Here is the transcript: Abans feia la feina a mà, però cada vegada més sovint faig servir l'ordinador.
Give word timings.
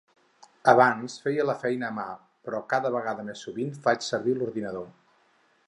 Abans 0.71 1.17
feia 1.25 1.45
la 1.49 1.55
feina 1.65 1.91
a 1.91 1.95
mà, 1.99 2.05
però 2.47 2.63
cada 2.73 2.93
vegada 2.97 3.27
més 3.29 3.45
sovint 3.47 3.77
faig 3.85 4.07
servir 4.09 4.35
l'ordinador. 4.41 4.89